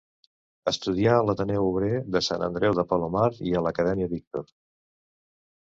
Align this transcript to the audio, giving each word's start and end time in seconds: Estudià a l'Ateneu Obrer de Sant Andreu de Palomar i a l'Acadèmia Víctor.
Estudià 0.71 1.17
a 1.17 1.25
l'Ateneu 1.27 1.67
Obrer 1.73 2.01
de 2.17 2.23
Sant 2.29 2.47
Andreu 2.49 2.75
de 2.81 2.89
Palomar 2.95 3.29
i 3.51 3.55
a 3.61 3.65
l'Acadèmia 3.69 4.13
Víctor. 4.17 4.53